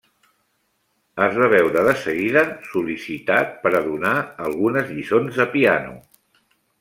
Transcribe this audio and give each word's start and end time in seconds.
Es 1.25 1.35
va 1.41 1.49
veure 1.51 1.83
de 1.89 1.93
seguida 2.05 2.43
sol·licitat 2.71 3.53
per 3.65 3.73
a 3.75 3.83
donar 3.91 4.15
algunes 4.49 4.89
lliçons 4.97 5.39
de 5.43 5.47
piano. 5.57 5.95